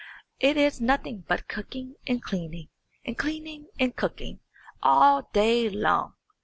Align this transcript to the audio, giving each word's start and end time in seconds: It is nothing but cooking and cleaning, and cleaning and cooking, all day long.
It 0.39 0.57
is 0.57 0.81
nothing 0.81 1.25
but 1.27 1.47
cooking 1.47 1.93
and 2.07 2.23
cleaning, 2.23 2.69
and 3.05 3.15
cleaning 3.15 3.67
and 3.79 3.95
cooking, 3.95 4.39
all 4.81 5.29
day 5.31 5.69
long. 5.69 6.15